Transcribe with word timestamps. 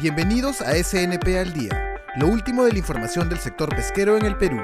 Bienvenidos 0.00 0.60
a 0.60 0.76
SNP 0.76 1.40
al 1.40 1.52
Día, 1.52 1.96
lo 2.14 2.28
último 2.28 2.62
de 2.62 2.70
la 2.70 2.78
información 2.78 3.28
del 3.28 3.40
sector 3.40 3.68
pesquero 3.74 4.16
en 4.16 4.26
el 4.26 4.36
Perú. 4.36 4.60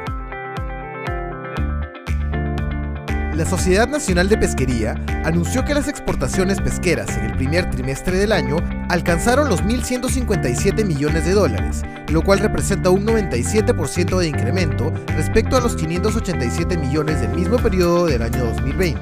La 3.35 3.45
Sociedad 3.45 3.89
Nacional 3.89 4.29
de 4.29 4.39
Pesquería 4.39 4.95
anunció 5.25 5.65
que 5.65 5.75
las 5.75 5.89
exportaciones 5.89 6.61
pesqueras 6.61 7.17
en 7.17 7.25
el 7.25 7.37
primer 7.37 7.69
trimestre 7.69 8.17
del 8.17 8.31
año 8.31 8.59
alcanzaron 8.89 9.49
los 9.49 9.65
1.157 9.65 10.85
millones 10.85 11.25
de 11.25 11.33
dólares, 11.33 11.83
lo 12.13 12.23
cual 12.23 12.39
representa 12.39 12.91
un 12.91 13.05
97% 13.05 14.17
de 14.17 14.29
incremento 14.29 14.93
respecto 15.17 15.57
a 15.57 15.61
los 15.61 15.75
587 15.75 16.79
millones 16.79 17.21
del 17.21 17.31
mismo 17.31 17.57
periodo 17.57 18.07
del 18.07 18.23
año 18.23 18.45
2020. 18.45 19.01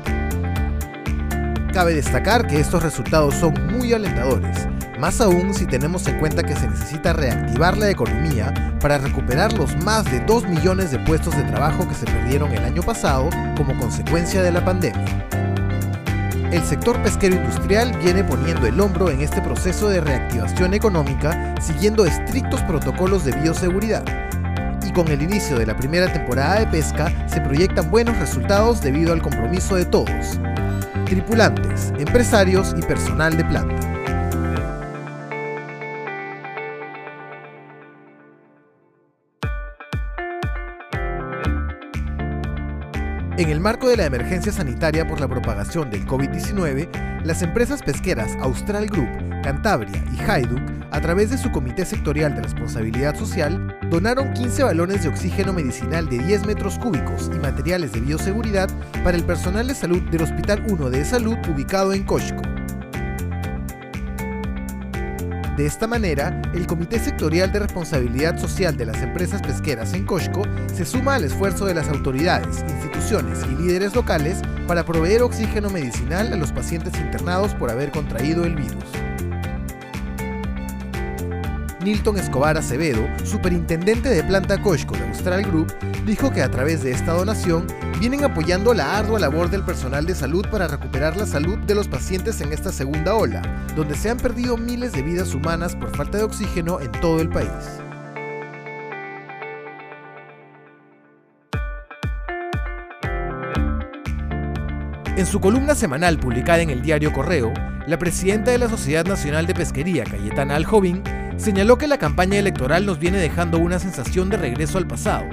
Cabe 1.74 1.92
destacar 1.92 2.46
que 2.46 2.58
estos 2.58 2.82
resultados 2.82 3.34
son 3.34 3.52
muy 3.66 3.92
alentadores, 3.92 4.66
más 5.02 5.20
aún 5.20 5.52
si 5.52 5.66
tenemos 5.66 6.06
en 6.06 6.20
cuenta 6.20 6.44
que 6.44 6.54
se 6.54 6.68
necesita 6.68 7.12
reactivar 7.12 7.76
la 7.76 7.90
economía 7.90 8.78
para 8.80 8.98
recuperar 8.98 9.52
los 9.54 9.76
más 9.78 10.04
de 10.04 10.20
2 10.20 10.46
millones 10.46 10.92
de 10.92 11.00
puestos 11.00 11.36
de 11.36 11.42
trabajo 11.42 11.88
que 11.88 11.96
se 11.96 12.04
perdieron 12.04 12.52
el 12.52 12.62
año 12.62 12.84
pasado 12.84 13.28
como 13.56 13.76
consecuencia 13.80 14.42
de 14.42 14.52
la 14.52 14.64
pandemia. 14.64 15.26
El 16.52 16.62
sector 16.62 17.02
pesquero 17.02 17.34
industrial 17.34 17.98
viene 18.00 18.22
poniendo 18.22 18.64
el 18.64 18.78
hombro 18.78 19.10
en 19.10 19.22
este 19.22 19.42
proceso 19.42 19.88
de 19.88 20.00
reactivación 20.00 20.72
económica 20.72 21.52
siguiendo 21.60 22.06
estrictos 22.06 22.62
protocolos 22.62 23.24
de 23.24 23.32
bioseguridad. 23.32 24.04
Y 24.86 24.92
con 24.92 25.08
el 25.08 25.20
inicio 25.20 25.58
de 25.58 25.66
la 25.66 25.76
primera 25.76 26.12
temporada 26.12 26.60
de 26.60 26.68
pesca 26.68 27.12
se 27.26 27.40
proyectan 27.40 27.90
buenos 27.90 28.16
resultados 28.18 28.80
debido 28.80 29.12
al 29.12 29.20
compromiso 29.20 29.74
de 29.74 29.84
todos, 29.84 30.38
tripulantes, 31.06 31.92
empresarios 31.98 32.72
y 32.78 32.82
personal 32.82 33.36
de 33.36 33.44
planta. 33.46 33.91
En 43.42 43.50
el 43.50 43.58
marco 43.58 43.88
de 43.88 43.96
la 43.96 44.06
emergencia 44.06 44.52
sanitaria 44.52 45.04
por 45.04 45.18
la 45.18 45.26
propagación 45.26 45.90
del 45.90 46.06
COVID-19, 46.06 47.24
las 47.24 47.42
empresas 47.42 47.82
pesqueras 47.82 48.36
Austral 48.40 48.86
Group, 48.86 49.08
Cantabria 49.42 50.04
y 50.16 50.22
Hajduk, 50.22 50.60
a 50.92 51.00
través 51.00 51.30
de 51.30 51.38
su 51.38 51.50
Comité 51.50 51.84
Sectorial 51.84 52.36
de 52.36 52.42
Responsabilidad 52.42 53.16
Social, 53.16 53.76
donaron 53.90 54.32
15 54.32 54.62
balones 54.62 55.02
de 55.02 55.08
oxígeno 55.08 55.52
medicinal 55.52 56.08
de 56.08 56.18
10 56.18 56.46
metros 56.46 56.78
cúbicos 56.78 57.32
y 57.34 57.38
materiales 57.40 57.90
de 57.90 58.02
bioseguridad 58.02 58.70
para 59.02 59.16
el 59.16 59.24
personal 59.24 59.66
de 59.66 59.74
salud 59.74 60.02
del 60.02 60.22
Hospital 60.22 60.62
1 60.68 60.90
de 60.90 61.04
Salud 61.04 61.36
ubicado 61.52 61.94
en 61.94 62.04
Coshco. 62.04 62.51
De 65.56 65.66
esta 65.66 65.86
manera, 65.86 66.40
el 66.54 66.66
Comité 66.66 66.98
Sectorial 66.98 67.52
de 67.52 67.58
Responsabilidad 67.58 68.38
Social 68.38 68.74
de 68.74 68.86
las 68.86 69.02
Empresas 69.02 69.42
Pesqueras 69.42 69.92
en 69.92 70.06
Coshco 70.06 70.44
se 70.72 70.86
suma 70.86 71.16
al 71.16 71.24
esfuerzo 71.24 71.66
de 71.66 71.74
las 71.74 71.90
autoridades, 71.90 72.64
instituciones 72.66 73.40
y 73.44 73.62
líderes 73.62 73.94
locales 73.94 74.40
para 74.66 74.86
proveer 74.86 75.20
oxígeno 75.20 75.68
medicinal 75.68 76.32
a 76.32 76.36
los 76.36 76.52
pacientes 76.52 76.98
internados 76.98 77.52
por 77.54 77.70
haber 77.70 77.90
contraído 77.90 78.44
el 78.44 78.56
virus. 78.56 79.11
Nilton 81.82 82.16
Escobar 82.16 82.56
Acevedo, 82.56 83.06
superintendente 83.24 84.08
de 84.08 84.22
planta 84.22 84.60
Coshco 84.62 84.96
de 84.96 85.06
Austral 85.08 85.42
Group, 85.42 85.72
dijo 86.06 86.30
que 86.30 86.42
a 86.42 86.50
través 86.50 86.82
de 86.82 86.92
esta 86.92 87.12
donación 87.12 87.66
vienen 87.98 88.24
apoyando 88.24 88.72
la 88.72 88.96
ardua 88.96 89.18
labor 89.18 89.50
del 89.50 89.64
personal 89.64 90.06
de 90.06 90.14
salud 90.14 90.46
para 90.50 90.68
recuperar 90.68 91.16
la 91.16 91.26
salud 91.26 91.58
de 91.58 91.74
los 91.74 91.88
pacientes 91.88 92.40
en 92.40 92.52
esta 92.52 92.70
segunda 92.70 93.14
ola, 93.14 93.42
donde 93.74 93.96
se 93.96 94.10
han 94.10 94.16
perdido 94.16 94.56
miles 94.56 94.92
de 94.92 95.02
vidas 95.02 95.34
humanas 95.34 95.74
por 95.74 95.94
falta 95.96 96.18
de 96.18 96.24
oxígeno 96.24 96.80
en 96.80 96.92
todo 96.92 97.20
el 97.20 97.28
país. 97.28 97.50
En 105.16 105.26
su 105.26 105.40
columna 105.40 105.74
semanal 105.74 106.18
publicada 106.18 106.62
en 106.62 106.70
el 106.70 106.80
diario 106.80 107.12
Correo, 107.12 107.52
la 107.86 107.98
presidenta 107.98 108.50
de 108.50 108.58
la 108.58 108.68
Sociedad 108.68 109.04
Nacional 109.04 109.46
de 109.46 109.54
Pesquería, 109.54 110.04
Cayetana 110.04 110.56
Aljovín, 110.56 111.02
señaló 111.36 111.78
que 111.78 111.86
la 111.86 111.98
campaña 111.98 112.38
electoral 112.38 112.86
nos 112.86 112.98
viene 112.98 113.18
dejando 113.18 113.58
una 113.58 113.78
sensación 113.78 114.28
de 114.30 114.36
regreso 114.36 114.78
al 114.78 114.86
pasado, 114.86 115.24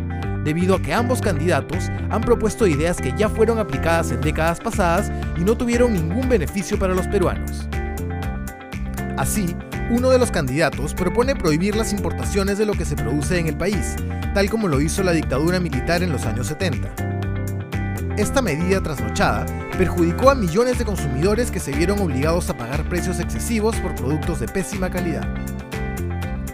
debido 0.44 0.76
a 0.76 0.82
que 0.82 0.94
ambos 0.94 1.22
candidatos 1.22 1.90
han 2.10 2.22
propuesto 2.22 2.68
ideas 2.68 2.98
que 2.98 3.14
ya 3.18 3.30
fueron 3.30 3.60
aplicadas 3.60 4.12
en 4.12 4.22
décadas 4.22 4.60
pasadas 4.60 5.12
y 5.38 5.42
no 5.42 5.56
tuvieron 5.56 5.94
ningún 5.94 6.30
beneficio 6.30 6.78
para 6.80 6.94
los 6.94 7.08
peruanos. 7.08 7.68
Así, 9.18 9.56
uno 9.90 10.10
de 10.10 10.20
los 10.20 10.32
candidatos 10.32 10.94
propone 10.94 11.36
prohibir 11.36 11.76
las 11.76 11.92
importaciones 11.92 12.58
de 12.58 12.66
lo 12.66 12.74
que 12.74 12.86
se 12.86 12.96
produce 12.96 13.40
en 13.40 13.48
el 13.48 13.58
país, 13.58 13.96
tal 14.34 14.50
como 14.50 14.68
lo 14.68 14.80
hizo 14.82 15.04
la 15.04 15.12
dictadura 15.12 15.60
militar 15.60 16.04
en 16.04 16.12
los 16.12 16.26
años 16.26 16.48
70. 16.48 17.10
Esta 18.18 18.42
medida 18.42 18.82
trasnochada 18.82 19.46
perjudicó 19.78 20.30
a 20.30 20.36
millones 20.36 20.78
de 20.78 20.86
consumidores 20.86 21.52
que 21.52 21.60
se 21.60 21.72
vieron 21.72 22.00
obligados 22.00 22.50
a 22.50 22.58
pagar 22.58 22.84
precios 22.90 23.20
excesivos 23.20 23.78
por 23.78 23.96
productos 23.96 24.40
de 24.42 24.48
pésima 24.48 24.90
calidad. 24.90 25.28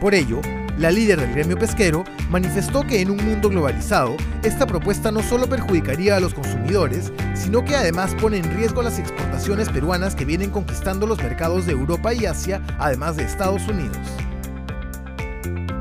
Por 0.06 0.14
ello, 0.14 0.40
la 0.78 0.92
líder 0.92 1.20
del 1.20 1.32
gremio 1.32 1.58
pesquero 1.58 2.04
manifestó 2.30 2.86
que 2.86 3.02
en 3.02 3.10
un 3.10 3.18
mundo 3.26 3.50
globalizado, 3.50 4.16
esta 4.44 4.68
propuesta 4.68 5.10
no 5.10 5.24
solo 5.24 5.50
perjudicaría 5.50 6.16
a 6.16 6.20
los 6.20 6.36
consumidores, 6.36 7.12
sino 7.34 7.66
que 7.66 7.76
además 7.76 8.14
pone 8.22 8.38
en 8.38 8.56
riesgo 8.56 8.84
las 8.84 9.00
exportaciones 9.00 9.68
peruanas 9.70 10.14
que 10.14 10.24
vienen 10.24 10.52
conquistando 10.52 11.08
los 11.08 11.18
mercados 11.18 11.66
de 11.66 11.72
Europa 11.72 12.14
y 12.14 12.28
Asia, 12.28 12.62
además 12.78 13.18
de 13.18 13.24
Estados 13.24 13.68
Unidos. 13.68 13.98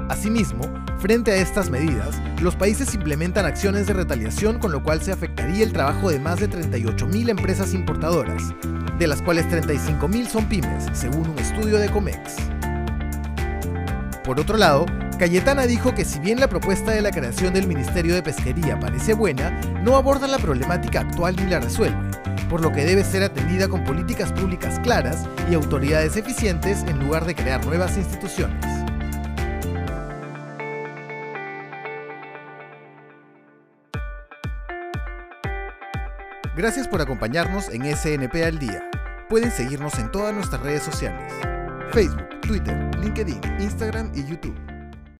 Asimismo, 0.09 0.63
frente 1.01 1.33
a 1.33 1.37
estas 1.37 1.69
medidas, 1.69 2.19
los 2.41 2.57
países 2.57 2.95
implementan 2.95 3.45
acciones 3.45 3.87
de 3.87 3.93
retaliación 3.93 4.59
con 4.59 4.73
lo 4.73 4.83
cual 4.83 5.03
se 5.03 5.13
afectaría 5.13 5.65
el 5.65 5.75
trabajo 5.75 6.09
de 6.09 6.19
más 6.19 6.41
de 6.41 6.49
38.000 6.49 7.29
empresas 7.29 7.75
importadoras, 7.75 8.55
de 8.99 9.07
las 9.07 9.21
cuales 9.21 9.47
35.000 9.49 10.29
son 10.29 10.49
pymes, 10.49 10.87
según 10.95 11.29
un 11.29 11.39
estudio 11.39 11.77
de 11.77 11.91
COMEX. 11.91 12.54
Por 14.25 14.41
otro 14.41 14.57
lado, 14.57 14.87
Cayetana 15.19 15.67
dijo 15.67 15.95
que 15.95 16.07
si 16.07 16.19
bien 16.19 16.41
la 16.41 16.49
propuesta 16.49 16.93
de 16.93 17.03
la 17.03 17.11
creación 17.11 17.53
del 17.53 17.67
Ministerio 17.67 18.15
de 18.15 18.23
Pesquería 18.23 18.81
parece 18.81 19.13
buena, 19.13 19.51
no 19.83 19.97
aborda 19.97 20.27
la 20.27 20.39
problemática 20.39 21.01
actual 21.01 21.37
ni 21.37 21.45
la 21.45 21.61
resuelve, 21.61 22.11
por 22.49 22.63
lo 22.63 22.73
que 22.73 22.87
debe 22.87 23.05
ser 23.05 23.23
atendida 23.23 23.69
con 23.69 23.85
políticas 23.85 24.33
públicas 24.33 24.81
claras 24.81 25.27
y 25.51 25.55
autoridades 25.55 26.17
eficientes 26.17 26.85
en 26.85 27.01
lugar 27.01 27.27
de 27.27 27.35
crear 27.35 27.67
nuevas 27.67 27.99
instituciones. 27.99 28.65
Gracias 36.57 36.89
por 36.89 37.03
acompañarnos 37.03 37.69
en 37.69 37.95
SNP 37.95 38.43
al 38.43 38.59
Día. 38.59 38.89
Pueden 39.29 39.51
seguirnos 39.51 39.99
en 39.99 40.11
todas 40.11 40.33
nuestras 40.33 40.63
redes 40.63 40.83
sociales. 40.83 41.31
Facebook, 41.95 42.41
Twitter, 42.41 42.91
LinkedIn, 43.01 43.41
Instagram 43.61 44.11
y 44.17 44.25
YouTube. 44.29 44.74